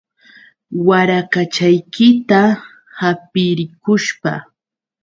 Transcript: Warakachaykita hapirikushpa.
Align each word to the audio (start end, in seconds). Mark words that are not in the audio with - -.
Warakachaykita 0.87 2.39
hapirikushpa. 2.99 4.31